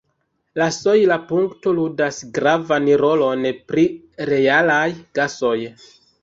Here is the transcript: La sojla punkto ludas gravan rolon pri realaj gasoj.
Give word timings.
La 0.59 0.67
sojla 0.75 1.17
punkto 1.31 1.73
ludas 1.79 2.21
gravan 2.37 2.89
rolon 3.03 3.45
pri 3.73 3.85
realaj 4.31 4.89
gasoj. 5.21 5.55